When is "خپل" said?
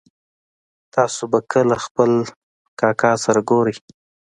1.85-2.11